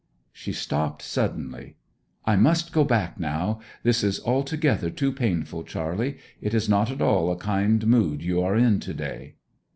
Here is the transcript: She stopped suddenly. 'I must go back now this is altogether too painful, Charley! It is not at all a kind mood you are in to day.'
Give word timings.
She 0.33 0.51
stopped 0.51 1.03
suddenly. 1.03 1.75
'I 2.25 2.37
must 2.37 2.73
go 2.73 2.83
back 2.83 3.19
now 3.19 3.59
this 3.83 4.03
is 4.03 4.19
altogether 4.25 4.89
too 4.89 5.11
painful, 5.11 5.63
Charley! 5.63 6.17
It 6.41 6.55
is 6.55 6.67
not 6.67 6.89
at 6.89 7.03
all 7.03 7.31
a 7.31 7.35
kind 7.37 7.85
mood 7.85 8.23
you 8.23 8.41
are 8.41 8.55
in 8.55 8.79
to 8.79 8.95
day.' 8.95 9.35